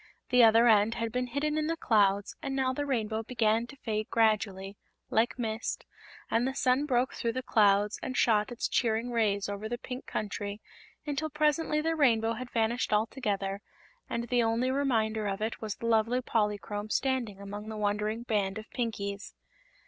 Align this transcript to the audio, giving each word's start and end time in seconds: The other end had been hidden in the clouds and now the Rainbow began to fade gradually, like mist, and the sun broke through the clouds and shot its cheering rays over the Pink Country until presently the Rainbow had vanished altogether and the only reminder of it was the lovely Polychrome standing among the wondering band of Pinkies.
The 0.29 0.43
other 0.43 0.67
end 0.67 0.95
had 0.95 1.11
been 1.11 1.27
hidden 1.27 1.59
in 1.59 1.67
the 1.67 1.77
clouds 1.77 2.35
and 2.41 2.55
now 2.55 2.73
the 2.73 2.87
Rainbow 2.87 3.21
began 3.21 3.67
to 3.67 3.75
fade 3.75 4.09
gradually, 4.09 4.75
like 5.11 5.37
mist, 5.37 5.85
and 6.31 6.47
the 6.47 6.55
sun 6.55 6.87
broke 6.87 7.13
through 7.13 7.33
the 7.33 7.43
clouds 7.43 7.99
and 8.01 8.17
shot 8.17 8.51
its 8.51 8.67
cheering 8.67 9.11
rays 9.11 9.47
over 9.47 9.69
the 9.69 9.77
Pink 9.77 10.07
Country 10.07 10.59
until 11.05 11.29
presently 11.29 11.81
the 11.81 11.93
Rainbow 11.95 12.33
had 12.33 12.49
vanished 12.49 12.91
altogether 12.91 13.61
and 14.09 14.27
the 14.29 14.41
only 14.41 14.71
reminder 14.71 15.27
of 15.27 15.39
it 15.39 15.61
was 15.61 15.75
the 15.75 15.85
lovely 15.85 16.19
Polychrome 16.19 16.89
standing 16.89 17.39
among 17.39 17.69
the 17.69 17.77
wondering 17.77 18.23
band 18.23 18.57
of 18.57 18.67
Pinkies. 18.71 19.35